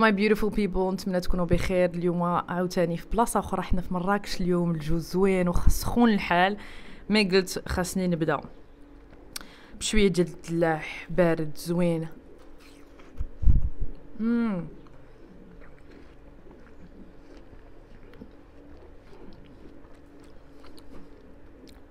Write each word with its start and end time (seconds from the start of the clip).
ماي 0.00 0.12
بيوتيفول 0.12 0.50
بيبل 0.50 0.92
نتمنى 0.92 1.20
تكونوا 1.20 1.46
بخير. 1.46 1.90
اليوم 1.90 2.22
عاوتاني 2.22 2.96
في 2.96 3.06
بلاصة 3.08 3.40
أخرى 3.40 3.62
حنا 3.62 3.80
في 3.80 3.94
مراكش 3.94 4.40
اليوم 4.40 4.70
الجو 4.70 4.98
زوين 4.98 5.48
وسخون 5.48 6.12
الحال. 6.12 6.56
mais 7.10 7.24
قلت 7.24 7.68
خاصني 7.68 8.06
نبدأ. 8.06 8.40
بشوية 9.78 10.08
ديال 10.08 10.26
الدلاح 10.26 11.06
بارد 11.10 11.56
زوين. 11.56 12.08
مم. 14.20 14.64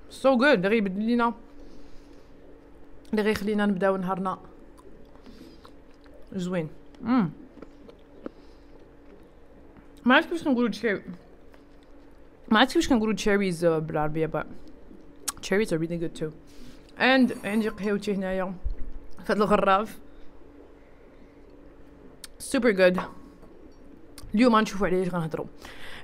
so 0.09 0.37
good 0.37 0.43
اللي 0.43 0.67
غيبدل 0.67 1.01
لينا. 1.01 1.33
اللي 3.11 3.21
غيخلينا 3.21 3.65
نبداو 3.65 3.97
نهارنا 3.97 4.37
زوين. 6.33 6.69
مم. 7.01 7.29
ما 10.05 10.15
عرفت 10.15 10.29
كيفاش 10.29 10.43
كنقولوا 10.43 10.69
cherry 10.69 11.01
ما 12.51 12.59
عرفت 12.59 12.73
كيفاش 12.73 12.89
كنقولوا 12.89 13.13
cherries 13.13 13.65
بالعربية 13.65 14.25
but 14.25 14.45
cherries 15.41 15.69
are 15.69 15.77
really 15.77 15.99
good 15.99 16.21
too. 16.21 16.31
And 16.99 17.45
عندي 17.45 17.69
قهوتي 17.69 18.13
هنايا 18.13 18.53
في 19.25 19.31
هاد 19.33 19.37
الغراف 19.37 19.97
super 22.39 22.73
good. 22.77 23.01
اليوم 24.35 24.55
غنشوفوا 24.55 24.87
على 24.87 24.99
إيش 24.99 25.09
غنهضروا 25.09 25.45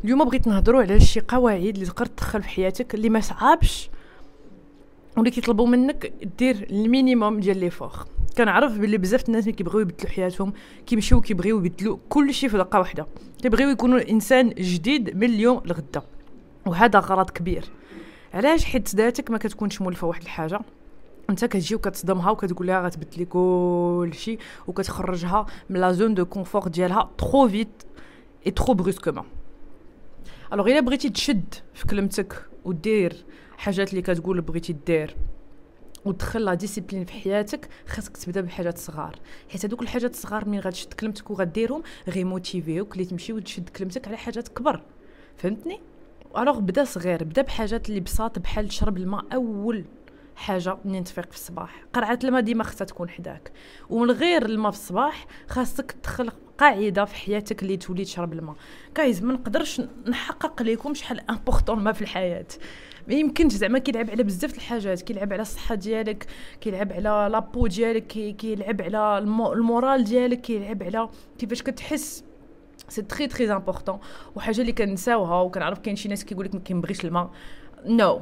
اليوم 0.04 0.26
بغيت 0.26 0.48
نهضروا 0.48 0.82
على 0.82 0.99
شي 0.99 1.20
قواعد 1.20 1.63
اللي 1.63 1.86
تقدر 1.86 2.05
تدخل 2.05 2.44
في 2.44 2.49
حياتك 2.49 2.96
اللي 2.96 3.10
ما 3.10 3.20
صعابش 3.20 3.90
واللي 5.18 5.32
كيطلبوا 5.32 5.68
منك 5.68 6.13
دير 6.38 6.68
ال 6.70 6.78
minimum 6.78 7.40
ديال 7.40 7.58
les 7.58 7.70
efforts 7.70 8.05
كنعرف 8.41 8.77
بلي 8.77 8.98
بزاف 8.98 9.27
الناس 9.27 9.44
اللي 9.44 9.55
كيبغيو 9.55 9.80
يبدلوا 9.80 10.12
حياتهم 10.12 10.54
كيمشيو 10.86 11.22
كيبغيو 11.22 11.58
يبدلوا 11.58 11.98
كل 12.09 12.34
شيء 12.34 12.49
في 12.49 12.58
دقة 12.58 12.80
واحدة 12.80 13.08
كيبغيو 13.41 13.70
يكونوا 13.70 14.09
إنسان 14.09 14.49
جديد 14.49 15.18
من 15.18 15.23
اليوم 15.23 15.62
لغدا 15.66 16.02
وهذا 16.66 16.99
غلط 16.99 17.29
كبير. 17.29 17.66
علاش؟ 18.34 18.66
حيت 18.66 18.96
ذاتك 18.96 19.32
ما 19.32 19.38
كتكونش 19.38 19.82
مولفة 19.82 20.07
واحد 20.07 20.21
الحاجة. 20.21 20.60
أنت 21.29 21.46
كتجي 21.46 21.76
وكتصدمها 21.76 22.32
وكتقول 22.32 22.68
لها 22.68 22.82
غتبدلي 22.82 23.26
كل 23.26 24.12
شيء 24.13 24.40
وكتخرجها 24.68 25.46
من 25.70 25.82
la 25.82 25.91
zone 25.91 26.13
de 26.13 26.26
confort 26.26 26.68
ديالها 26.68 27.10
trop 27.18 27.48
vite 27.48 27.84
et 28.46 28.52
trop 28.52 28.74
brusquement 28.74 29.26
Alors 30.54 30.68
إلا 30.68 30.79
بغيتي 30.79 31.10
تشد 31.10 31.54
في 31.73 31.88
كلمتك 31.88 32.46
ودير 32.66 33.26
حاجات 33.57 33.90
اللي 33.90 34.01
كتقول 34.01 34.41
بغيتي 34.41 34.76
دير 34.88 35.16
ودخل 36.05 36.46
la 36.46 36.54
discipline 36.54 37.05
في 37.05 37.13
حياتك 37.13 37.70
خاصك 37.88 38.18
تبدا 38.18 38.41
بحاجات 38.41 38.77
صغار. 38.77 39.20
حيت 39.49 39.66
هذوك 39.66 39.82
الحاجات 39.82 40.13
الصغار 40.13 40.48
ملي 40.48 40.60
غتشد 40.60 40.94
كلمتك 40.94 41.32
وغديرهم 41.32 41.84
غي 42.07 42.24
motiviوك 42.24 42.94
اللي 42.94 43.05
تمشي 43.05 43.34
وتشد 43.34 43.70
كلمتك 43.70 44.07
على 44.07 44.18
حاجات 44.18 44.48
كبر. 44.48 44.84
فهمتني؟ 45.38 45.79
Alors 46.38 46.60
بدا 46.60 46.84
صغير 46.84 47.24
بدا 47.24 47.41
بحاجات 47.41 47.90
اللي 47.90 47.99
بساط 47.99 48.40
بحال 48.40 48.68
تشرب 48.68 48.98
الماء 48.98 49.26
أول 49.34 49.85
حاجة 50.35 50.77
منين 50.85 51.04
تفيق 51.04 51.32
في 51.32 51.35
الصباح. 51.35 51.84
قرعه 51.94 52.20
الماء 52.24 52.41
ديما 52.41 52.63
خصها 52.63 52.85
تكون 52.85 53.10
حداك. 53.10 53.52
ومن 53.90 54.12
غير 54.12 54.46
الماء 54.46 54.72
في 54.72 54.77
الصباح 54.77 55.26
خاصك 55.48 55.91
تخلق 55.91 56.35
قاعدة 56.57 57.05
في 57.05 57.16
حياتك 57.16 57.63
اللي 57.63 57.77
تولي 57.77 58.05
تشرب 58.05 58.34
الماء. 58.34 58.55
Guys 58.96 59.24
ما 59.24 59.34
نقدرش 59.34 59.82
نحقق 60.07 60.62
لكم 60.62 60.94
شحال 60.94 61.29
important 61.30 61.77
الماء 61.79 61.94
في 61.94 62.02
الحياة. 62.02 62.48
ما 63.07 63.13
يمكنش 63.13 63.54
زعما 63.54 63.80
كيلعب 63.80 64.09
على 64.09 64.24
بزاف 64.24 64.56
الحاجات 64.56 65.02
كيلعب 65.02 65.34
على 65.34 65.41
الصحة 65.41 65.75
ديالك 65.75 66.28
كيلعب 66.62 66.94
على 66.94 67.30
la 67.31 67.44
peau 67.44 67.68
ديالك 67.68 68.07
كيلعب 68.38 68.81
على 68.81 69.18
ال 69.53 69.62
moral 69.62 70.03
ديالك 70.03 70.41
كيلعب 70.41 70.84
على 70.84 71.09
كيفاش 71.38 71.62
كتحس. 71.62 72.24
c'est 72.90 73.02
très 73.02 73.28
très 73.28 73.53
important 73.53 74.00
وحاجة 74.35 74.62
اللي 74.62 74.72
كنساوها 74.72 75.41
وكنعرف 75.41 75.79
كاين 75.79 75.96
شي 75.96 76.09
ناس 76.09 76.25
كيقول 76.25 76.46
لك 76.46 76.56
ما 76.56 76.62
كيبغيش 76.62 77.06
الماء. 77.06 77.31
No 77.85 78.22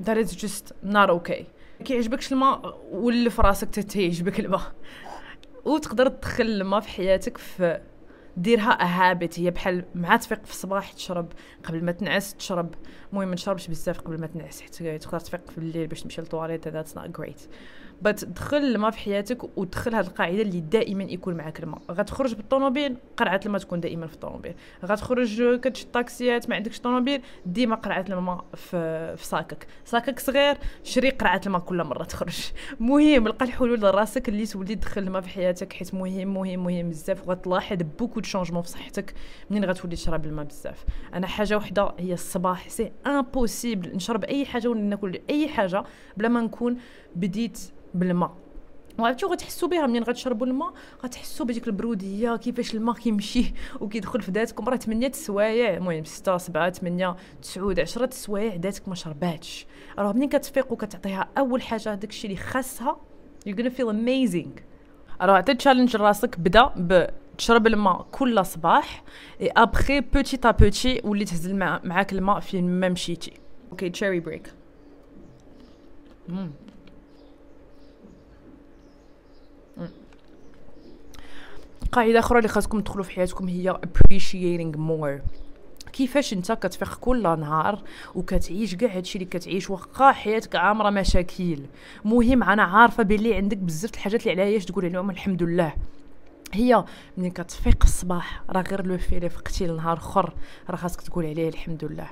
that 0.00 0.16
is 0.16 0.36
just 0.36 0.74
not 0.82 1.08
okay 1.08 1.46
كيعجبكش 1.84 2.32
الماء 2.32 2.80
ولف 2.92 3.40
راسك 3.40 3.68
تيعجبك 3.70 4.40
الماء. 4.40 4.72
وتقدر 5.64 6.08
تدخل 6.08 6.44
الماء 6.44 6.80
في 6.80 6.88
حياتك 6.88 7.38
في 7.38 7.80
ديرها 8.36 8.78
habit 8.80 9.40
هي 9.40 9.50
بحال 9.50 9.84
مع 9.94 10.16
تفيق 10.16 10.44
في 10.44 10.50
الصباح 10.50 10.92
تشرب 10.92 11.32
قبل 11.64 11.84
ما 11.84 11.92
تنعس 11.92 12.34
تشرب 12.34 12.74
المهم 13.12 13.28
ما 13.28 13.34
تشربش 13.34 13.68
بزاف 13.68 14.00
قبل 14.00 14.20
ما 14.20 14.26
تنعس 14.26 14.60
حيت 14.60 15.02
تقدر 15.02 15.20
تفيق 15.20 15.50
في 15.50 15.58
الليل 15.58 15.86
باش 15.86 16.02
تمشي 16.02 16.20
للطواليت 16.20 16.68
that's 16.68 16.96
not 16.96 17.20
great 17.20 17.40
but 18.04 18.24
دخل 18.24 18.56
الماء 18.56 18.90
في 18.90 18.98
حياتك 18.98 19.58
ودخل 19.58 19.94
هذه 19.94 20.06
القاعدة 20.06 20.42
اللي 20.42 20.60
دائما 20.60 21.04
يكون 21.04 21.34
معك 21.34 21.60
الماء. 21.60 21.82
غتخرج 21.90 22.34
بالطوموبيل 22.34 22.96
قرعة 23.16 23.40
الماء 23.46 23.60
تكون 23.60 23.80
دائما 23.80 24.06
في 24.06 24.14
الطوموبيل. 24.14 24.54
غتخرج 24.84 25.60
كتشد 25.60 25.90
طاكسيات 25.90 26.48
ما 26.48 26.56
عندكش 26.56 26.80
طوموبيل 26.80 27.22
ديما 27.46 27.76
قرعة 27.76 28.04
الماء 28.08 28.44
في 28.54 29.16
في 29.16 29.26
صاكك 29.26 29.66
صاكك 29.84 30.18
صغير 30.18 30.56
شري 30.82 31.10
قرعة 31.10 31.40
الماء 31.46 31.60
كل 31.60 31.84
مرة 31.84 32.04
تخرج. 32.04 32.52
مهم 32.80 33.28
لقى 33.28 33.44
الحلول 33.44 33.80
لراسك 33.80 34.28
اللي 34.28 34.46
تولي 34.46 34.74
تدخل 34.74 35.02
الماء 35.02 35.22
في 35.22 35.28
حياتك 35.28 35.72
حيت 35.72 35.94
مهم 35.94 36.34
مهم 36.34 36.64
مهم 36.64 36.90
بزاف 36.90 37.28
وغتلاحظ 37.28 37.78
beaucoup 37.98 38.20
de 38.20 38.26
changements 38.28 38.62
في 38.62 38.68
صحتك 38.68 39.14
منين 39.50 39.64
غتولي 39.64 39.96
تشرب 39.96 40.24
الماء 40.24 40.44
بزاف. 40.44 40.84
أنا 41.14 41.26
حاجة 41.26 41.56
وحدة 41.56 41.92
هي 41.98 42.12
الصباح 42.12 42.68
c'est 42.68 42.92
impossible 43.06 43.96
نشرب 43.96 44.24
أي 44.24 44.46
حاجة 44.46 44.68
ولا 44.68 44.80
ناكل 44.80 45.20
أي 45.30 45.48
حاجة 45.48 45.84
بلا 46.16 46.28
ما 46.28 46.40
نكون 46.40 46.76
بديت 47.16 47.58
بالماء. 47.94 48.34
وعرفتو 48.98 49.26
غتحسوا 49.26 49.68
بها 49.68 49.86
منين 49.86 50.02
غتشربوا 50.02 50.46
الماء؟ 50.46 50.72
غتحسوا 51.04 51.46
بديك 51.46 51.66
البرودية 51.66 52.36
كيفاش 52.36 52.74
الماء 52.74 52.94
كيمشي 52.94 53.54
وكيدخل 53.80 54.20
في 54.22 54.30
ذاتكم. 54.30 54.68
راه 54.68 54.76
8 54.76 55.12
سوايع 55.12 55.74
المهم 55.74 56.04
6 56.04 56.36
7 56.36 56.70
8 56.70 57.16
9 57.42 57.74
10 57.78 58.10
سوايع 58.10 58.54
ذاتك 58.54 58.88
ما 58.88 58.94
شرباتش. 58.94 59.66
راه 59.98 60.12
منين 60.12 60.28
كتفيق 60.28 60.72
وكتعطيها 60.72 61.28
أول 61.38 61.62
حاجة 61.62 61.94
داكشي 61.94 62.26
اللي 62.26 62.36
خاصها 62.36 62.96
you're 63.48 63.52
gonna 63.52 63.70
feel 63.78 63.90
amazing. 63.92 64.60
راه 65.20 65.32
عطيت 65.36 65.58
challenge 65.58 65.96
لراسك 65.96 66.38
بدا 66.38 66.64
ب 66.76 67.06
تشرب 67.38 67.66
الماء 67.66 68.06
كل 68.12 68.46
صباح 68.46 69.02
et 69.40 69.48
après 69.48 70.00
petit 70.00 70.36
à 70.36 70.50
petit 70.50 71.00
ولي 71.04 71.24
تهز 71.24 71.48
معاك 71.84 72.12
الماء 72.12 72.40
فين 72.40 72.80
ما 72.80 72.88
مشيتي 72.88 73.32
okay 73.70 73.90
تشيري 73.90 74.20
بريك 74.20 74.52
قاعدة 81.94 82.18
أخرى 82.18 82.38
اللي 82.38 82.48
خاصكم 82.48 82.80
تدخلوا 82.80 83.04
في 83.04 83.10
حياتكم 83.10 83.48
هي 83.48 83.78
appreciating 83.86 84.76
more. 84.76 85.28
كيفاش 85.92 86.32
أنت 86.32 86.52
كتفيق 86.52 86.94
كل 86.94 87.22
نهار 87.22 87.82
وكتعيش 88.14 88.74
كاع 88.74 88.96
هادشي 88.96 89.18
اللي 89.18 89.30
كتعيش 89.30 89.70
واخا 89.70 90.12
حياتك 90.12 90.56
عامرة 90.56 90.90
مشاكل؟ 90.90 91.58
مهم 92.04 92.42
أنا 92.42 92.62
عارفة 92.62 93.02
بلي 93.02 93.34
عندك 93.34 93.56
بزاف 93.56 93.94
الحاجات 93.94 94.26
اللي 94.26 94.42
عليهاش 94.42 94.64
تقول 94.64 94.84
عليهم 94.84 95.10
الحمد 95.10 95.42
لله. 95.42 95.74
هي 96.52 96.84
ملي 97.18 97.30
كتفيق 97.30 97.84
الصباح 97.84 98.42
راه 98.50 98.62
غير 98.62 98.86
لو 98.86 98.98
في 98.98 99.16
اللي 99.16 99.28
فقتي 99.28 99.66
لنهار 99.66 99.96
أخر 99.96 100.34
راه 100.70 100.76
خاصك 100.76 101.00
تقول 101.00 101.26
عليه 101.26 101.48
الحمد 101.48 101.84
لله. 101.84 102.06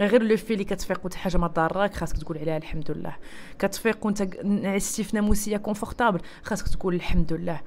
غير 0.00 0.22
لو 0.22 0.36
في 0.36 0.52
اللي 0.52 0.64
كتفيق 0.64 1.00
وانت 1.02 1.14
حاجة 1.14 1.36
ما 1.38 1.46
ضارك 1.46 1.94
خاصك 1.94 2.16
تقول 2.18 2.38
عليها 2.38 2.56
الحمد 2.56 2.90
لله. 2.90 3.16
كتفيق 3.58 4.06
وانت 4.06 4.22
نعستي 4.44 5.04
في 5.04 5.16
ناموسيه 5.16 5.56
كونفورتابل 5.56 6.20
خاصك 6.42 6.68
تقول 6.68 6.94
الحمد 6.94 7.32
لله. 7.32 7.60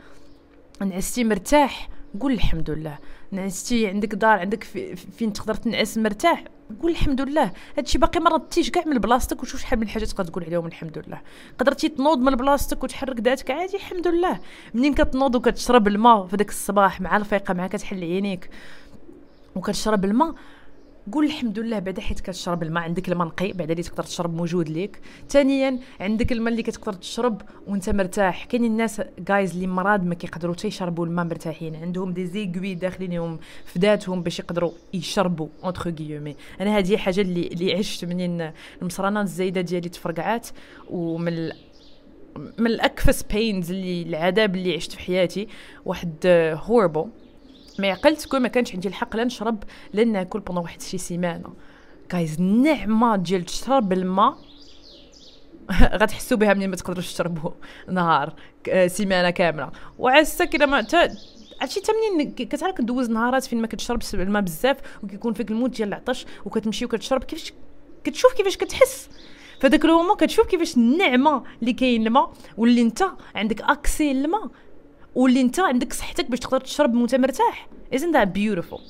نعستي 0.81 1.23
مرتاح 1.23 1.89
قول 2.19 2.31
الحمد 2.31 2.69
لله. 2.69 2.97
نعستي 3.31 3.87
عندك 3.87 4.15
دار 4.15 4.39
عندك 4.39 4.63
فين 5.17 5.33
تقدر 5.33 5.53
تنعس 5.53 5.97
مرتاح 5.97 6.43
قول 6.81 6.91
الحمد 6.91 7.21
لله. 7.21 7.51
هادشي 7.77 7.97
باقي 7.97 8.19
ما 8.19 8.29
ردتيش 8.29 8.69
كاع 8.69 8.83
من 8.85 8.97
بلاصتك 8.97 9.43
وشوف 9.43 9.61
شحال 9.61 9.79
من 9.79 9.87
حاجات 9.87 10.07
تقدر 10.07 10.23
تقول 10.31 10.43
عليهم 10.43 10.65
الحمد 10.65 11.03
لله. 11.07 11.21
قدرتي 11.59 11.89
تنوض 11.89 12.19
من 12.19 12.35
بلاصتك 12.35 12.83
وتحرك 12.83 13.19
ذاتك 13.19 13.51
عادي 13.51 13.77
الحمد 13.77 14.07
لله. 14.07 14.39
منين 14.73 14.93
كتنوض 14.93 15.35
وكتشرب 15.35 15.87
الماء 15.87 16.27
في 16.27 16.37
داك 16.37 16.49
الصباح 16.49 17.01
مع 17.01 17.17
الفيقة 17.17 17.53
مع 17.53 17.67
كتحل 17.67 18.03
عينيك 18.03 18.49
وكتشرب 19.55 20.05
الماء 20.05 20.35
قول 21.11 21.25
الحمد 21.25 21.59
لله 21.59 21.79
بعدا 21.79 22.01
حيت 22.01 22.19
كتشرب 22.19 22.63
الماء 22.63 22.83
عندك 22.83 23.09
الماء 23.09 23.27
نقي 23.27 23.51
بعدا 23.51 23.71
اللي 23.71 23.83
تقدر 23.83 24.03
تشرب 24.03 24.33
موجود 24.33 24.69
ليك. 24.69 24.99
ثانيا 25.29 25.79
عندك 25.99 26.31
الماء 26.31 26.51
اللي 26.51 26.63
كتقدر 26.63 26.93
تشرب 26.93 27.41
وانت 27.67 27.89
مرتاح. 27.89 28.45
كاينين 28.45 28.71
الناس 28.71 29.01
guys 29.19 29.53
اللي 29.53 29.67
مراض 29.67 30.05
ما 30.05 30.15
كيقدروا 30.15 30.53
حتى 30.53 30.67
يشربوا 30.67 31.05
الماء 31.05 31.25
مرتاحين. 31.25 31.75
عندهم 31.75 32.13
des 32.13 32.25
aiguilles 32.25 32.75
داخلينهم 32.75 33.39
في 33.65 33.79
ذاتهم 33.79 34.23
باش 34.23 34.39
يقدروا 34.39 34.71
يشربوا 34.93 35.47
entre 35.63 35.89
guillemets 35.89 36.35
أنا 36.61 36.77
هذه 36.77 36.97
حاجة 36.97 37.21
اللي 37.21 37.47
اللي 37.47 37.73
عشت 37.73 38.05
منين 38.05 38.51
المصرانات 38.81 39.25
الزايدة 39.25 39.61
ديالي 39.61 39.89
تفرقعات 39.89 40.47
ومن 40.89 41.49
من 42.57 42.67
الأكفس 42.67 43.23
pains 43.23 43.71
اللي 43.71 44.01
العذاب 44.01 44.55
اللي 44.55 44.75
عشت 44.75 44.91
في 44.91 44.99
حياتي. 44.99 45.47
واحد 45.85 46.13
horrible 46.65 47.05
ما 47.79 47.87
عقلت 47.91 48.35
ما 48.35 48.47
كانش 48.47 48.73
عندي 48.73 48.87
الحق 48.87 49.15
لا 49.15 49.23
نشرب 49.23 49.63
لا 49.93 50.03
ناكل 50.03 50.39
pendant 50.39 50.63
واحد 50.63 50.81
شي 50.81 50.97
سيمانة. 50.97 51.53
guys 52.11 52.35
النعمه 52.39 53.15
ديال 53.15 53.45
تشرب 53.45 53.93
الماء 53.93 54.37
غتحسوا 56.01 56.37
بها 56.37 56.53
منين 56.53 56.69
ما 56.69 56.75
تقدروش 56.75 57.13
تشربوا 57.13 57.51
نهار 57.91 58.33
سيمانة 58.87 59.29
كاملة. 59.29 59.71
وعساك 59.99 60.55
الا 60.55 60.65
ما 60.65 60.77
عرفتي 60.77 61.79
حتى 61.81 61.91
منين 62.13 62.31
كتعرف 62.31 62.75
كدوز 62.75 63.09
نهارات 63.09 63.43
فين 63.43 63.61
ما 63.61 63.67
كتشربش 63.67 64.15
الماء 64.15 64.41
بزاف 64.41 64.77
وكيكون 65.03 65.33
فيك 65.33 65.51
الموت 65.51 65.69
ديال 65.69 65.87
العطش 65.87 66.25
وكتمشي 66.45 66.85
وكتشرب 66.85 67.23
كيفاش 67.23 67.53
كتشوف 68.03 68.33
كيفاش 68.33 68.57
كتحس. 68.57 69.09
فداك 69.59 69.85
le 69.85 69.93
moment 69.93 70.15
كتشوف 70.15 70.47
كيفاش 70.47 70.77
النعمة 70.77 71.43
اللي 71.61 71.73
كاين 71.73 72.07
الماء 72.07 72.33
واللي 72.57 72.81
انت 72.81 73.03
عندك 73.35 73.61
accès 73.61 74.13
للماء. 74.13 74.49
واللي 75.15 75.41
انت 75.41 75.59
عندك 75.59 75.93
صحتك 75.93 76.29
باش 76.29 76.39
تقدر 76.39 76.61
تشرب 76.61 76.95
وانت 76.95 77.15
مرتاح. 77.15 77.67
Isn't 77.95 78.15
that 78.15 78.27
beautiful? 78.27 78.81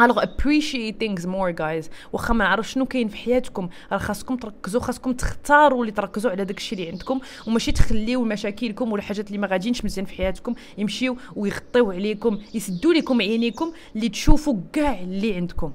Alors 0.00 0.24
appreciate 0.24 0.94
things 1.04 1.22
more 1.22 1.52
guys. 1.58 1.90
واخا 2.12 2.34
ما 2.34 2.44
نعرف 2.44 2.70
شنو 2.70 2.86
كاين 2.86 3.08
في 3.08 3.16
حياتكم. 3.16 3.68
راه 3.92 3.98
خاصكم 3.98 4.36
تركزوا 4.36 4.80
خاصكم 4.80 5.12
تختاروا 5.12 5.80
اللي 5.80 5.92
تركزوا 5.92 6.30
على 6.30 6.44
داك 6.44 6.58
الشيء 6.58 6.78
اللي 6.78 6.90
عندكم. 6.90 7.20
وماشي 7.46 7.72
تخليو 7.72 8.24
مشاكلكم 8.24 8.92
ولا 8.92 9.02
حاجات 9.02 9.26
اللي 9.26 9.38
ما 9.38 9.46
غاديينش 9.46 9.84
مزيان 9.84 10.06
في 10.06 10.14
حياتكم 10.14 10.54
يمشيو 10.78 11.16
ويغطيو 11.36 11.92
عليكم 11.92 12.38
يسدوا 12.54 12.94
لكم 12.94 13.20
عينيكم 13.20 13.72
اللي 13.96 14.08
تشوفوا 14.08 14.56
كاع 14.72 15.00
اللي 15.00 15.34
عندكم. 15.34 15.72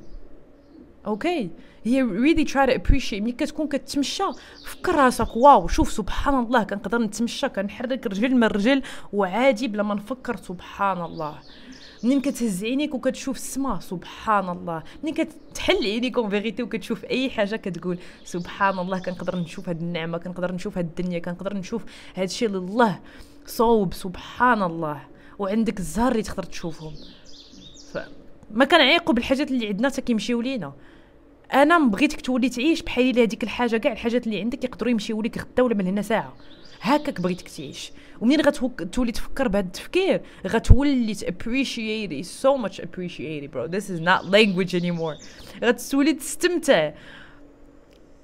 okay 1.08 1.50
هي 1.84 2.04
really 2.04 2.48
try 2.48 2.70
to 2.70 2.74
appreciate 2.80 3.22
ملي 3.22 3.32
كتكون 3.32 3.68
كتمشى 3.68 4.24
فكر 4.66 4.96
راسك 4.96 5.36
wow 5.36 5.68
شوف 5.68 5.92
سبحان 5.92 6.40
الله 6.40 6.64
كنقدر 6.64 6.98
نتمشى 6.98 7.50
كنحرك 7.50 8.08
رجل 8.08 8.36
من 8.36 8.44
رجل 8.44 8.82
وعادي 9.14 9.68
بلا 9.68 9.84
ما 9.84 9.96
نفكر 9.96 10.36
سبحان 10.36 11.02
الله 11.02 11.40
منين 12.04 12.22
كتهز 12.22 12.64
عينيك 12.64 12.96
وكتشوف 12.96 13.36
السما؟ 13.36 13.80
سبحان 13.80 14.50
الله 14.50 14.84
منين 15.04 15.16
كتحل 15.16 15.84
عينيك 15.84 16.18
en 16.18 16.30
vérité 16.30 16.64
وكتشوف 16.64 17.06
أي 17.06 17.30
حاجة 17.30 17.56
كتقول؟ 17.56 17.98
سبحان 18.26 18.80
الله 18.80 19.00
كنقدر 19.00 19.36
نشوف 19.36 19.70
هاد 19.70 19.82
النعمة 19.82 20.18
كنقدر 20.18 20.52
نشوف 20.52 20.78
هاد 20.78 20.86
الدنيا 20.86 21.20
كنقدر 21.20 21.54
نشوف 21.54 21.84
هاد 22.16 22.24
الشيء 22.24 22.48
اللي 22.48 22.58
الله 22.58 23.00
صوب 23.46 23.94
سبحان 23.94 24.64
الله 24.64 25.02
وعندك 25.40 25.80
الزهر 25.80 26.12
اللي 26.12 26.24
تقدر 26.24 26.44
تشوفهم. 26.44 26.94
ما 28.52 28.66
كنعيقوا 28.66 29.14
بالحاجات 29.14 29.52
اللي 29.52 29.68
عندنا 29.68 29.90
حتى 29.90 30.02
كيمشيو 30.02 30.42
لينا. 30.42 30.74
أنا 31.54 31.80
بغيتك 31.88 32.22
تولي 32.22 32.50
تعيش 32.50 32.82
بحال 32.82 33.20
هذيك 33.20 33.44
الحاجة 33.44 33.78
كاع 33.78 33.92
الحاجات 33.92 34.28
اللي 34.28 34.40
عندك 34.40 34.64
يقدروا 34.64 34.92
يمشيو 34.92 35.22
لك 35.22 35.38
غدا 35.38 35.64
ولا 35.64 35.76
من 35.76 35.88
هنا 35.88 36.02
ساعة. 36.02 36.34
هكاك 36.82 37.22
بغيتك 37.22 37.50
تعيش. 37.50 37.92
ومنين 38.22 38.42
غتولي 38.42 39.12
تفكر 39.12 39.48
بهذا 39.48 39.66
التفكير؟ 39.66 40.22
غتولي 40.48 41.16
appreciate 41.16 42.26
so 42.26 42.66
much 42.66 42.80
appreciate 42.80 43.52
bro. 43.52 43.68
This 43.68 43.90
is 43.90 44.00
not 44.00 44.24
language 44.32 44.82
anymore. 44.82 45.24
غتولي 45.64 46.14
تستمتع 46.14 46.92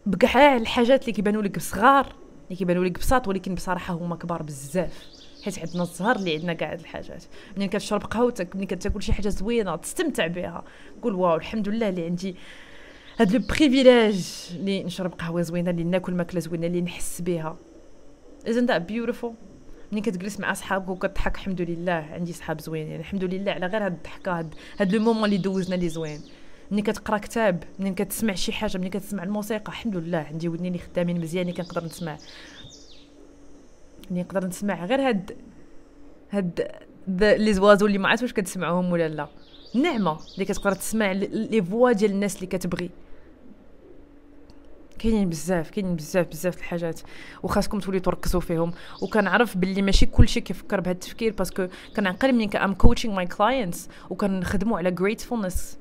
بكاع 0.06 0.56
الحاجات 0.58 1.02
اللي 1.02 1.12
كيبانوا 1.14 1.42
لك 1.42 1.60
صغار 1.60 2.16
اللي 2.46 2.56
كيبانوا 2.56 2.86
لك 2.86 3.00
بساط 3.00 3.28
ولكن 3.28 3.56
بصراحة 3.56 3.94
هما 3.94 4.16
كبار 4.16 4.44
بزاف. 4.44 5.04
حيت 5.46 5.60
عندنا 5.60 5.84
الزهر 5.84 6.16
اللي 6.16 6.36
عندنا 6.36 6.54
كاع 6.54 6.74
الحاجات. 6.74 7.24
منين 7.58 7.70
كتشرب 7.70 8.04
قهوتك 8.04 8.56
منين 8.56 8.68
كتاكل 8.68 9.04
شي 9.04 9.14
حاجة 9.14 9.30
زوينة 9.30 9.76
تستمتع 9.76 10.28
بها. 10.28 10.64
قول 11.02 11.14
wow 11.14 11.36
الحمد 11.36 11.70
لله 11.70 11.90
اللي 11.90 12.06
عندي 12.06 12.36
هاد 13.20 13.32
le 13.32 13.40
privilège 13.40 14.26
اللي 14.52 14.84
نشرب 14.84 15.14
قهوة 15.14 15.42
زوينة 15.42 15.70
اللي 15.72 15.84
ناكل 15.84 16.14
ماكلة 16.14 16.40
زوينة 16.40 16.68
اللي 16.68 16.82
نحس 16.82 17.22
بها 17.22 17.58
isn't 18.46 18.68
that 18.68 18.82
beautiful? 18.92 19.32
ملي 19.92 20.02
كتجلس 20.02 20.40
مع 20.40 20.54
صحابك 20.54 20.90
وكتضحك 20.90 21.36
الحمد 21.36 21.62
لله 21.62 21.92
عندي 21.92 22.34
صحاب 22.34 22.62
زوينين. 22.62 22.88
يعني 22.88 23.02
الحمد 23.02 23.24
لله 23.24 23.52
على 23.52 23.66
غير 23.66 23.86
هاد 23.86 23.92
الضحكة 23.94 24.40
هاد, 24.40 24.54
هاد 24.80 24.96
le 24.96 25.02
moment 25.02 25.26
اللي 25.26 25.38
دوزنا 25.38 25.76
اللي 25.76 25.90
زوين. 25.90 26.22
ملي 26.72 26.82
كتقرا 26.82 27.18
كتاب 27.18 27.64
ملي 27.80 27.94
كتسمع 27.94 28.34
شي 28.34 28.52
حاجة 28.52 28.78
ملي 28.78 28.90
كتسمع 28.90 29.24
الموسيقى 29.24 29.72
الحمد 29.72 29.98
لله 29.98 30.18
عندي 30.18 30.50
ودنين 30.50 30.76
اللي 30.76 30.86
خدامين 30.86 31.22
مزيان 31.22 31.42
اللي 31.42 31.64
كنقدر 31.64 31.86
نسمع. 31.86 32.18
اللي 34.10 34.22
نقدر 34.22 34.48
نسمع 34.48 34.86
غير 34.86 35.08
هاد 35.08 35.38
هاد 36.32 36.72
les 37.18 37.54
oiseaux 37.54 37.86
اللي 37.86 37.98
ما 37.98 38.10
عرفت 38.10 38.24
واش 38.24 38.34
كتسمعوهم 38.34 38.92
ولا 38.92 39.08
لا. 39.08 39.28
نعمة 39.76 40.20
اللي 40.34 40.46
كتقدر 40.46 40.72
تسمع 40.72 41.12
les 41.12 41.62
voix 41.62 41.92
ديال 41.92 42.12
الناس 42.12 42.36
اللي 42.36 42.48
كتبغي. 42.48 42.90
كاينين 45.00 45.30
بزاف 45.30 45.70
كاينين 45.70 45.96
بزاف 45.96 46.28
بزاف 46.28 46.58
الحاجات 46.58 47.02
وخاصكم 47.44 47.80
تولي 47.80 48.00
تركزوا 48.00 48.42
فيهم. 48.42 48.72
وكنعرف 49.02 49.58
باللي 49.58 49.82
ماشي 49.82 50.06
كلشي 50.06 50.42
كيفكر 50.42 50.80
بهذا 50.80 50.92
التفكير 50.92 51.34
parce 51.34 51.55
que 51.55 51.68
كنعقل 51.96 52.34
منين 52.34 52.56
I'm 52.56 52.74
coaching 52.74 53.16
my 53.16 53.26
clients 53.26 53.90
وكنخدموا 54.10 54.78
على 54.78 54.96
gratefulness. 55.00 55.78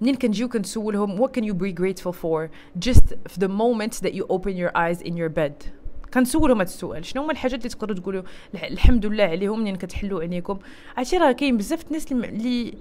منين 0.00 0.14
كنجيو 0.14 0.48
كنسولهم 0.48 1.26
what 1.26 1.30
can 1.30 1.42
you 1.42 1.54
be 1.54 1.72
grateful 1.80 2.12
for 2.12 2.50
just 2.88 3.14
the 3.40 3.48
moment 3.48 3.92
that 4.02 4.12
you 4.14 4.24
open 4.28 4.56
your 4.56 4.72
eyes 4.76 5.02
in 5.02 5.12
your 5.12 5.28
bed. 5.28 5.68
كنسولهم 6.14 6.56
هذا 6.56 6.68
السؤال 6.68 7.04
شنو 7.04 7.22
هما 7.22 7.32
الحاجات 7.32 7.58
اللي 7.58 7.68
تقدروا 7.68 8.00
تقولوا 8.00 8.22
الحمد 8.54 9.06
لله 9.06 9.24
عليهم 9.24 9.60
منين 9.60 9.76
كتحلوا 9.76 10.20
عينيكم 10.20 10.58
عرفتي 10.96 11.16
راه 11.16 11.32
كاين 11.32 11.56
بزاف 11.56 11.86
الناس 11.86 12.12
اللي 12.12 12.74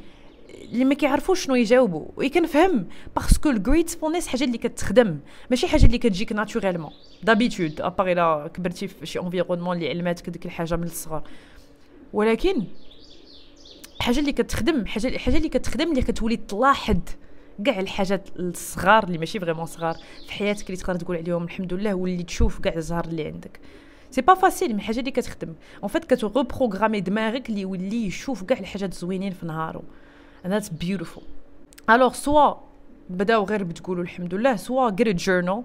اللي 0.71 0.85
ما 0.85 0.93
كيعرفوش 0.93 1.43
شنو 1.45 1.55
يجاوبوا. 1.55 2.05
وكنفهم 2.17 2.87
parce 3.15 3.36
que 3.37 3.49
ال 3.49 3.55
gratefulness 3.55 4.27
حاجة 4.27 4.43
اللي 4.43 4.57
كتخدم 4.57 5.19
ماشي 5.49 5.67
حاجة 5.67 5.85
اللي 5.85 5.97
كتجيك 5.97 6.31
naturellement 6.31 6.91
d'habitude 7.23 7.81
à 7.81 7.87
part 7.87 8.11
الا 8.11 8.51
كبرتي 8.53 8.87
في 8.87 9.05
شي 9.05 9.19
environnement 9.19 9.77
اللي 9.77 9.89
علماتك 9.89 10.29
ديك 10.29 10.45
الحاجة 10.45 10.75
من 10.75 10.83
الصغر. 10.83 11.23
ولكن 12.13 12.63
حاجة 13.99 14.19
اللي 14.19 14.31
كتخدم 14.31 14.85
حاجة 14.85 15.17
حاجة 15.17 15.37
اللي 15.37 15.49
كتخدم 15.49 15.91
اللي 15.91 16.01
كتولي 16.01 16.37
تلاحظ 16.37 16.97
كاع 17.65 17.79
الحاجات 17.79 18.29
الصغار 18.39 19.03
اللي 19.03 19.17
ماشي 19.17 19.39
vraiment 19.39 19.65
صغار 19.65 19.95
في 20.27 20.33
حياتك 20.33 20.65
اللي 20.65 20.77
تقدر 20.77 20.99
تقول 20.99 21.17
عليهم 21.17 21.43
الحمد 21.43 21.73
لله 21.73 21.93
واللي 21.93 22.23
تشوف 22.23 22.59
كاع 22.59 22.75
الزهر 22.75 23.05
اللي 23.05 23.25
عندك. 23.25 23.59
c'est 24.11 24.21
pas 24.21 24.33
facile 24.33 24.75
mais 24.75 24.81
حاجة 24.81 24.99
اللي 24.99 25.11
كتخدم 25.11 25.53
en 25.83 25.87
fait 25.87 26.05
كت 26.05 26.19
reprogrammer 26.19 27.01
دماغك 27.01 27.49
اللي 27.49 27.61
يولي 27.61 28.05
يشوف 28.05 28.43
كاع 28.43 28.59
الحاجات 28.59 28.91
الزوينين 28.91 29.31
في 29.31 29.45
نهارو. 29.45 29.83
and 30.44 30.52
that's 30.52 30.68
beautiful 30.68 31.22
alors 31.88 32.14
soit 32.16 32.56
بداو 33.10 33.44
غير 33.44 33.62
بتقولوا 33.64 34.02
الحمد 34.02 34.34
لله 34.34 34.56
سوا 34.56 34.90
get 34.90 35.08
a 35.08 35.14
journal 35.14 35.62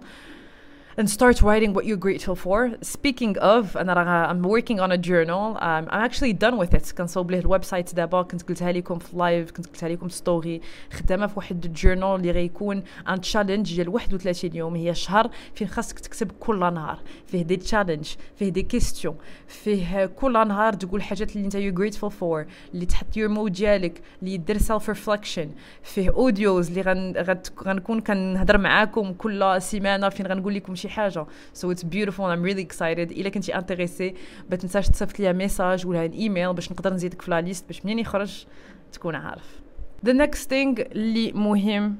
And 0.96 1.10
start 1.10 1.42
writing 1.42 1.72
what 1.72 1.84
you're 1.84 1.96
grateful 1.96 2.36
for. 2.36 2.76
Speaking 2.82 3.36
of, 3.38 3.74
and 3.76 3.90
I'm 3.90 4.42
working 4.42 4.78
on 4.78 4.92
a 4.92 4.98
journal. 4.98 5.56
Um, 5.60 5.88
I'm 5.90 6.02
actually 6.08 6.32
done 6.32 6.56
with 6.56 6.74
it. 6.74 6.94
كنصوب 6.94 7.30
ليه 7.30 7.38
الويب 7.38 7.60
دابا. 7.94 8.22
كنت 8.22 8.48
قلتها 8.48 8.72
لكم 8.72 8.98
في 8.98 9.16
live 9.16 9.50
كنت 9.50 9.66
قلتها 9.66 9.88
لكم 9.88 10.08
story 10.08 10.60
خدامة 10.92 11.26
في 11.26 11.32
واحد 11.36 11.64
ال 11.64 11.70
journal 11.70 12.14
اللي 12.14 12.30
غيكون 12.30 12.82
un 13.08 13.20
challenge 13.20 13.74
ديال 13.74 13.88
31 13.88 14.56
يوم. 14.56 14.76
هي 14.76 14.94
شهر. 14.94 15.30
فين 15.54 15.68
خاصك 15.68 15.98
تكتب 15.98 16.32
كل 16.40 16.58
نهار. 16.58 16.98
فيه 17.26 17.42
des 17.42 17.56
challenges 17.56 18.08
فيه 18.36 18.48
des 18.48 18.62
questions 18.62 19.16
فيه 19.46 20.06
كل 20.06 20.32
نهار 20.32 20.72
تقول 20.72 21.02
حاجات 21.02 21.36
اللي 21.36 21.44
أنت 21.44 21.54
يو 21.54 21.74
grateful 21.74 22.12
for. 22.20 22.46
اللي 22.74 22.86
تحط 22.86 23.16
your 23.16 23.28
mood 23.28 23.52
ديالك. 23.52 24.02
اللي 24.22 24.36
دير 24.36 24.58
self 24.58 24.88
reflection 24.88 25.50
فيه 25.82 26.10
audios 26.10 26.68
اللي 26.68 26.80
غن... 26.80 27.38
غنكون 27.64 28.00
كنهضر 28.00 28.58
معاكم 28.58 29.12
كل 29.12 29.62
سيمانة. 29.62 30.08
فين 30.08 30.26
غنقول 30.26 30.54
لكم 30.54 30.74
شي 30.84 30.88
حاجة. 30.88 31.26
It's 31.54 31.82
beautiful 31.82 32.24
and 32.24 32.32
I'm 32.32 32.42
really 32.42 32.62
excited. 32.62 33.12
إلا 33.12 33.28
كنتي 33.28 33.54
intéressé 33.54 34.14
ما 34.50 34.56
تنساش 34.56 34.88
تصيفط 34.88 35.20
ليا 35.20 35.32
ميساج 35.32 35.86
ولا 35.86 36.02
ايميل 36.02 36.54
باش 36.54 36.72
نقدر 36.72 36.94
نزيدك 36.94 37.22
في 37.22 37.30
لا 37.30 37.40
ليست 37.40 37.66
باش 37.66 37.84
منين 37.84 37.98
يخرج 37.98 38.46
تكون 38.92 39.14
عارف. 39.14 39.60
The 40.06 40.12
next 40.12 40.48
thing 40.48 40.80
اللي 40.80 41.32
مهم 41.32 41.96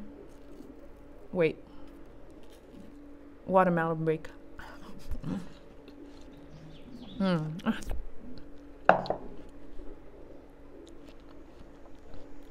wait. 1.35 1.57
Watermelon 3.47 4.05
break. 4.05 4.29
Hmm. 7.19 7.37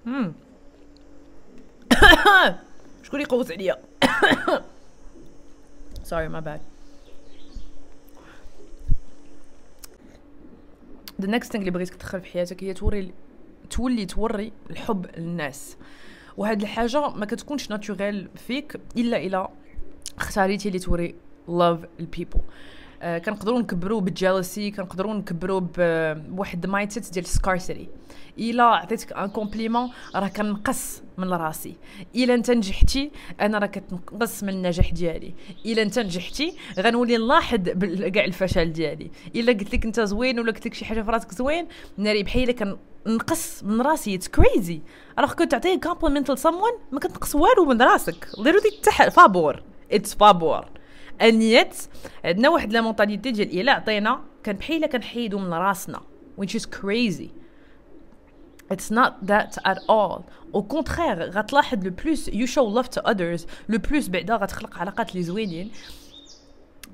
hmm. 0.06 0.28
شكون 3.04 3.22
يقوس 3.22 3.52
عليا؟ 3.52 3.78
Sorry 6.14 6.30
my 6.30 6.42
bad. 6.42 6.62
The 11.20 11.28
next 11.28 11.48
thing 11.48 11.56
اللي 11.60 11.72
بغيتك 11.72 11.96
تدخل 11.96 12.22
في 12.22 12.28
حياتك 12.28 12.64
هي 12.64 12.74
توري 12.74 13.14
تولي 13.70 14.06
توري 14.06 14.52
الحب 14.70 15.06
للناس. 15.18 15.78
وهاد 16.38 16.62
الحاجة 16.62 17.10
ما 17.10 17.26
كتكونش 17.26 17.70
naturelle 17.70 18.30
فيك 18.36 18.80
إلا 18.98 19.18
إلا 19.18 19.50
اختاريتي 20.18 20.68
اللي 20.68 20.80
توري 20.80 21.16
love 21.48 21.86
آه 22.00 22.40
كنقدروا 23.04 23.60
نكبروا 23.60 24.02
بال 24.02 24.16
jealousy 24.16 24.72
كنقدروا 24.72 25.14
نكبروا 25.14 25.62
بواحد 25.78 26.64
ال 26.66 26.92
mindset 26.92 27.14
ديال 27.14 27.26
ال 27.26 27.33
scarcity 27.33 27.88
إلا 28.40 28.64
عطيتك 28.64 29.14
un 29.14 29.30
compliment 29.30 29.90
راه 30.16 30.28
كنقص 30.28 31.02
من 31.18 31.34
راسي. 31.34 31.76
إلا 32.16 32.34
انت 32.34 32.52
نجحتي 32.52 33.12
أنا 33.42 33.58
راه 33.58 33.68
كتنقص 33.68 34.44
من 34.44 34.50
النجاح 34.50 34.92
ديالي. 34.92 35.34
إلا 35.66 35.82
انت 35.82 36.00
نجحتي 36.00 36.58
غنولي 36.80 37.18
نلاحظ 37.18 37.58
كاع 38.14 38.26
الفشل 38.26 38.74
ديالي. 38.74 39.12
إلا 39.36 39.54
قلت 39.54 39.74
لك 39.74 39.86
انت 39.86 40.00
زوين 40.00 40.40
ولا 40.40 40.52
قلت 40.52 40.68
لك 40.68 40.74
شي 40.74 40.86
حاجة 40.86 41.02
في 41.02 41.12
راسك 41.12 41.34
زوين 41.34 41.68
ناري 41.98 42.24
بحال 42.24 42.52
كنقص 43.06 43.64
من 43.64 43.82
راسي 43.82 44.16
it's 44.16 44.28
crazy 44.28 44.82
راه 45.20 45.28
كنت 45.28 45.52
تعطيه 45.52 45.80
compliment 45.80 46.32
ل 46.32 46.37
someone 46.37 46.72
ما 46.92 47.00
كتنقص 47.00 47.36
والو 47.36 47.66
من 47.66 47.82
راسك. 47.82 48.28
ليرودي 48.38 48.70
تحت 48.84 49.10
فابور. 49.10 49.64
it's 49.92 50.16
فابور. 50.16 50.66
النيت 51.24 51.76
عندنا 52.26 52.50
واحد 52.50 52.74
la 52.74 52.82
mentalité 52.82 53.32
ديال 53.32 53.60
إلا 53.62 53.72
عطينا 53.72 54.22
كان 54.44 54.56
بحال 54.56 54.86
كنحيدو 54.86 55.40
من 55.40 55.54
راسنا 55.54 56.02
which 56.42 56.56
is 56.56 56.66
crazy 56.66 57.30
It's 58.72 58.90
not 58.90 59.28
that 59.28 59.58
at 59.66 59.80
all. 59.88 60.26
Au 60.54 60.64
contraire, 60.64 61.20
غتلاحظ 61.30 61.84
le 61.84 61.92
plus 61.92 62.28
you 62.32 62.48
show 62.48 62.66
love 62.66 62.90
to 62.90 63.02
others, 63.06 63.46
le 63.68 63.78
plus 63.78 64.10
بعدا 64.10 64.36
غتخلق 64.36 64.78
علاقات 64.78 65.12
اللي 65.12 65.24
زوينين. 65.24 65.72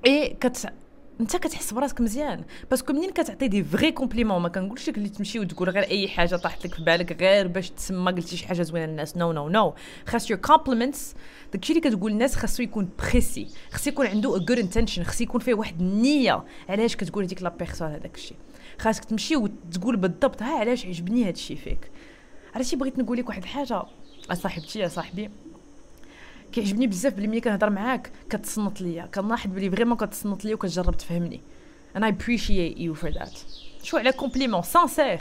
اي 0.05 0.37
كت 0.41 0.73
انت 1.19 1.35
كتحس 1.35 1.73
براسك 1.73 2.01
مزيان. 2.01 2.43
parce 2.69 2.84
que 2.84 2.93
منين 2.93 3.09
كتعطي 3.11 3.47
des 3.47 3.63
vrais 3.63 3.91
compliments؟ 3.91 4.41
ما 4.41 4.49
كنقولش 4.49 4.89
لك 4.89 4.97
اللي 4.97 5.09
تمشي 5.09 5.39
وتقول 5.39 5.69
غير 5.69 5.83
أي 5.83 6.07
حاجة 6.07 6.35
طاحت 6.35 6.65
لك 6.65 6.73
في 6.73 6.83
بالك 6.83 7.21
غير 7.21 7.47
باش 7.47 7.69
تسمى 7.69 8.11
قلتي 8.11 8.37
شي 8.37 8.47
حاجة 8.47 8.61
زوينة 8.61 8.85
للناس. 8.85 9.17
no 9.17 9.31
no 9.31 9.49
no 9.49 9.73
خاص 10.07 10.29
your 10.29 10.39
compliments 10.39 11.13
داكشي 11.53 11.73
اللي 11.73 11.89
كتقول 11.89 12.11
للناس 12.11 12.35
خاصو 12.35 12.63
يكون 12.63 12.89
précis 12.99 13.47
خاص 13.71 13.87
يكون 13.87 14.07
عنده 14.07 14.35
a 14.35 14.39
good 14.39 14.59
intention 14.59 15.03
خاص 15.03 15.21
يكون 15.21 15.41
فيه 15.41 15.53
واحد 15.53 15.81
النية. 15.81 16.43
علاش 16.69 16.95
كتقول 16.95 17.23
هذيك 17.23 17.43
la 17.43 17.49
personne 17.49 17.87
هذاك 17.91 18.15
الشيء؟ 18.15 18.37
خاصك 18.79 19.05
تمشي 19.05 19.35
وتقول 19.35 19.97
بالضبط 19.97 20.41
ها 20.43 20.59
علاش 20.59 20.85
عجبني 20.85 21.23
هذا 21.23 21.29
الشيء 21.29 21.57
فيك؟ 21.57 21.91
عرفتي 22.55 22.75
بغيت 22.75 22.99
نقول 22.99 23.17
لك 23.17 23.29
واحد 23.29 23.43
الحاجة؟ 23.43 23.83
أصاحبتي 24.31 24.79
يا 24.79 24.87
صاحبي 24.87 25.29
كيعجبني 26.51 26.87
بزاف 26.87 27.13
بلي 27.13 27.27
ملي 27.27 27.41
كنهضر 27.41 27.69
معاك 27.69 28.11
كتصنت 28.29 28.81
ليا. 28.81 29.05
كنلاحظ 29.05 29.49
بلي 29.51 29.69
vraiment 29.69 29.97
كتصنت 29.97 30.45
ليا 30.45 30.53
وكتجرب 30.53 30.97
تفهمني. 30.97 31.41
I 31.97 32.01
appreciate 32.01 32.77
you 32.77 32.93
for 33.01 33.11
that. 33.11 33.37
شو 33.83 33.97
على 33.97 34.11
compliment 34.11 34.61
sincère 34.61 35.19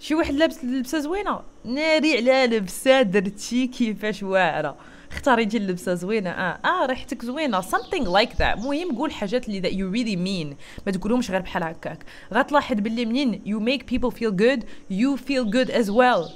شي 0.00 0.14
واحد 0.14 0.34
لابس 0.34 0.64
لبسة 0.64 0.98
زوينة. 0.98 1.40
ناري 1.64 2.16
على 2.16 2.56
لبسة 2.56 3.02
درتي 3.02 3.66
كيفاش 3.66 4.22
واعرة. 4.22 4.76
اختاريتي 5.12 5.56
اللبسه 5.56 5.94
زوينة. 5.94 6.30
آه. 6.30 6.58
آه 6.64 6.86
ريحتك 6.86 7.24
زوينة. 7.24 7.60
Something 7.60 8.04
like 8.04 8.36
that. 8.38 8.42
المهم 8.42 8.96
قول 8.96 9.12
حاجات 9.12 9.48
اللي 9.48 9.62
that 9.62 9.72
you 9.72 9.96
really 9.96 10.16
mean. 10.16 10.56
ما 10.86 10.92
تقولهمش 10.92 11.30
غير 11.30 11.40
بحال 11.40 11.62
هكاك. 11.62 12.04
غتلاحظ 12.32 12.76
باللي 12.76 13.04
منين 13.04 13.42
you 13.44 13.60
make 13.68 13.82
people 13.82 14.10
feel 14.10 14.32
good 14.32 14.64
you 14.92 15.16
feel 15.16 15.44
good 15.44 15.70
as 15.70 15.90
well. 15.90 16.30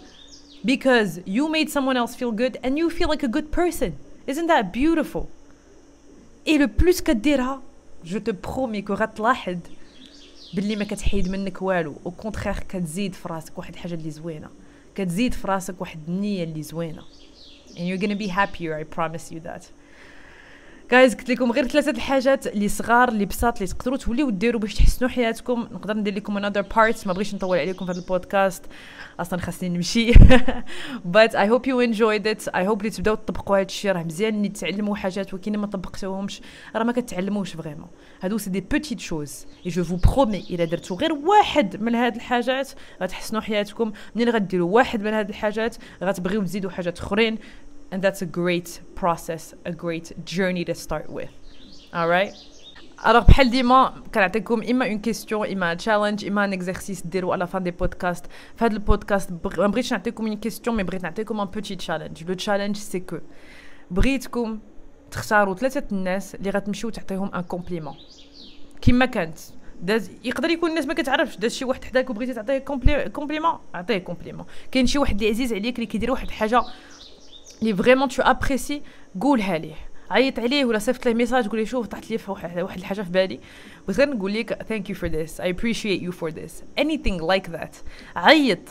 Because 0.67 1.11
you 1.27 1.49
made 1.49 1.69
someone 1.77 1.97
else 1.97 2.15
feel 2.21 2.33
good 2.43 2.55
and 2.65 2.73
you 2.79 2.91
feel 2.91 3.09
like 3.09 3.23
a 3.23 3.33
good 3.37 3.49
person. 3.61 3.93
Isn't 4.27 4.47
that 4.47 4.65
beautiful? 4.73 5.27
Et 6.47 6.59
le 6.59 6.69
plus 6.69 7.03
كديرها 7.03 7.63
je 8.05 8.19
te 8.19 8.33
promets 8.33 8.83
que 8.83 8.95
غتلاحظ 8.95 9.57
باللي 10.55 10.77
ما 10.77 10.85
كتحيد 10.85 11.29
منك 11.29 11.63
والو 11.63 11.95
au 12.07 12.11
contraire 12.11 12.59
كتزيد 12.69 13.15
في 13.15 13.29
راسك 13.29 13.59
واحد 13.59 13.73
الحاجة 13.75 13.95
اللي 13.95 14.11
زوينه 14.11 14.49
كتزيد 14.95 15.35
في 15.35 15.49
راسك 15.49 15.81
واحد 15.81 15.99
النيه 16.09 16.45
اللي 16.45 16.63
زوينه 16.63 17.03
and 17.71 17.79
you're 17.79 18.03
gonna 18.03 18.21
be 18.27 18.29
happier 18.29 18.75
I 18.75 18.85
promise 18.99 19.33
you 19.33 19.41
that. 19.41 19.63
guys 20.91 21.15
قلت 21.15 21.29
لكم 21.29 21.53
غير 21.53 21.69
ثلاثة 21.69 21.91
الحاجات 21.91 22.47
اللي 22.47 22.69
صغار 22.69 23.09
اللي 23.09 23.25
بساط 23.25 23.57
اللي 23.57 23.73
تقدروا 23.73 23.97
توليو 23.97 24.31
ديروا 24.31 24.61
باش 24.61 24.75
تحسنوا 24.75 25.11
حياتكم. 25.11 25.61
نقدر 25.73 25.97
ندير 25.97 26.15
لكم 26.15 26.41
another 26.41 26.65
part 26.75 27.07
ما 27.07 27.13
بغيتش 27.13 27.35
نطول 27.35 27.59
عليكم 27.59 27.87
في 27.87 27.93
هذا 27.93 28.01
البودكاست. 28.01 28.65
أصلا 29.21 29.41
خاصني 29.41 29.69
نمشي. 29.69 30.13
But 31.17 31.33
I 31.33 31.47
hope 31.47 31.67
you 31.67 31.81
enjoyed 31.89 32.27
it. 32.27 32.53
I 32.53 32.65
hope 32.69 32.79
اللي 32.79 32.91
تبداو 32.91 33.15
تطبقوا 33.15 33.57
هذا 33.57 33.67
الشيء 33.67 33.93
راه 33.93 34.03
مزيان. 34.03 34.35
اني 34.35 34.49
تعلموا 34.49 34.97
حاجات 34.97 35.35
ولكن 35.35 35.59
ما 35.59 35.67
طبقتوهمش 35.67 36.41
راه 36.77 36.83
ما 36.83 36.93
كتعلموش 36.93 37.57
vraiment. 37.57 37.89
هادو 38.23 38.39
c'est 38.39 38.51
des 38.51 38.61
petites 38.61 39.01
choses 39.01 39.47
et 39.67 39.71
je 39.71 39.85
vous 39.85 39.97
promets 39.97 40.45
إلا 40.51 40.65
درتو 40.65 40.95
غير 40.95 41.13
واحد 41.13 41.83
من 41.83 41.95
هاد 41.95 42.15
الحاجات 42.15 42.71
غتحسنوا 43.03 43.43
حياتكم. 43.43 43.93
منين 44.15 44.29
غديروا 44.29 44.71
واحد 44.71 45.03
من 45.03 45.13
هاد 45.13 45.29
الحاجات 45.29 45.77
غتبغيو 46.03 46.43
تزيدوا 46.43 46.71
حاجات 46.71 46.99
أخرين. 46.99 47.39
And 47.93 48.03
that's 48.03 48.23
a 48.23 48.27
great 48.27 48.81
process 48.95 49.55
a 49.65 49.73
great 49.73 50.13
journey 50.25 50.65
to 50.65 50.75
start 50.75 51.07
with 51.11 51.33
all 51.93 52.09
right 52.09 52.35
alors 53.05 53.25
بحال 53.29 53.51
ديما 53.51 53.95
كنعطيكم 54.15 54.63
اما 54.63 54.87
une 54.87 54.99
question 54.99 55.47
اما 55.49 55.75
challenge 55.75 56.25
اما 56.25 56.45
un 56.45 56.53
exercice 56.53 57.07
ديرو 57.07 57.33
à 57.33 57.37
la 57.37 57.47
fin 57.47 57.63
du 57.63 57.71
podcast 57.71 58.27
في 58.57 58.65
هذا 58.65 58.73
البودكاست 58.73 59.31
ما 59.59 59.67
بغيتش 59.67 59.93
نعطيكم 59.93 60.27
une 60.27 60.37
question 60.37 60.77
mais 60.77 60.83
بغيت 60.83 61.03
نعطيكم 61.03 61.41
un 61.41 61.47
petit 61.47 61.77
challenge 61.77 62.25
le 62.25 62.35
challenge 62.35 62.77
c'est 62.77 63.01
que 63.01 63.19
بغيتكم 63.91 64.59
تختاروا 65.11 65.55
ثلاثة 65.55 65.85
الناس 65.93 66.35
اللي 66.35 66.51
غتمشيو 66.51 66.91
تعطيهم 66.91 67.35
un 67.35 67.41
compliment 67.41 67.95
كما 68.81 69.07
كانت 69.07 69.39
داز 69.83 70.11
يقدر 70.25 70.51
يكون 70.51 70.71
الناس 70.71 70.87
ما 70.87 70.95
كتعرفش 70.95 71.37
داز 71.37 71.55
شي 71.55 71.65
واحد 71.65 71.85
حداك 71.85 72.11
وبغيتي 72.11 72.35
تعطيه 72.35 72.59
compliment 73.09 73.59
عطيه 73.75 73.99
compliment 73.99 74.47
كاين 74.73 74.87
شي 74.87 74.99
واحد 74.99 75.15
اللي 75.15 75.29
عزيز 75.29 75.53
عليك 75.53 75.75
اللي 75.75 75.87
كيدير 75.87 76.11
واحد 76.11 76.27
الحاجة 76.27 76.63
اللي 77.63 77.77
vraiment 77.77 78.09
tu 78.09 78.23
apprécies 78.23 78.83
قولها 79.21 79.59
ليه. 79.59 79.75
عيط 80.11 80.39
عليه 80.39 80.65
ولا 80.65 80.79
صيفط 80.79 81.07
له 81.07 81.15
message 81.15 81.49
قول 81.49 81.59
لي 81.59 81.67
شوف 81.67 81.87
طاحت 81.87 82.11
لي 82.11 82.19
واحد 82.63 82.79
الحاجة 82.79 83.03
في 83.03 83.11
بالي. 83.11 83.41
بس 83.89 83.99
غير 83.99 84.11
نقول 84.11 84.35
لك 84.35 84.63
thank 84.69 84.91
you 84.91 84.97
for 84.97 85.09
this 85.09 85.41
I 85.41 85.55
appreciate 85.55 86.03
you 86.03 86.13
for 86.13 86.31
this. 86.31 86.83
Anything 86.83 87.21
like 87.21 87.53
that. 87.53 87.75
عيط. 88.17 88.69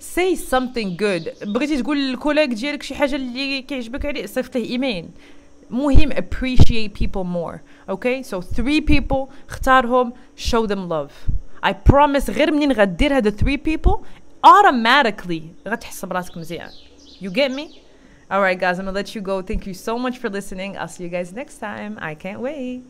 Say 0.00 0.36
something 0.36 0.96
good. 0.96 1.44
بغيتي 1.46 1.82
تقول 1.82 1.98
لل 1.98 2.08
collègue 2.08 2.50
ديالك 2.50 2.82
شي 2.82 2.94
حاجة 2.94 3.16
اللي 3.16 3.62
كيعجبك 3.62 4.06
عليه 4.06 4.26
صيفط 4.26 4.56
له 4.56 4.64
إيميل. 4.64 5.08
مهم 5.70 6.12
appreciate 6.12 6.90
people 6.94 7.24
more 7.24 7.60
okay 7.88 8.22
so 8.22 8.40
three 8.40 8.80
people 8.80 9.28
اختارهم 9.48 10.12
show 10.36 10.66
them 10.66 10.88
love. 10.88 11.12
I 11.66 11.72
promise 11.72 12.30
غير 12.30 12.52
منين 12.52 12.72
غدير 12.72 13.16
هاد 13.16 13.40
three 13.40 13.58
people 13.70 13.96
automatically 14.46 15.68
غتحس 15.68 16.04
براسك 16.04 16.36
مزيان. 16.36 16.70
You 17.20 17.30
get 17.30 17.50
me? 17.50 17.85
All 18.28 18.40
right, 18.40 18.58
guys, 18.58 18.80
I'm 18.80 18.86
gonna 18.86 18.94
let 18.94 19.14
you 19.14 19.20
go. 19.20 19.40
Thank 19.40 19.68
you 19.68 19.74
so 19.74 19.98
much 19.98 20.18
for 20.18 20.28
listening. 20.28 20.76
I'll 20.76 20.88
see 20.88 21.04
you 21.04 21.08
guys 21.08 21.32
next 21.32 21.58
time. 21.58 21.96
I 22.00 22.16
can't 22.16 22.40
wait. 22.40 22.82